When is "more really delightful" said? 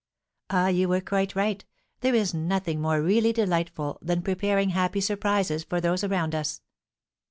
2.81-3.99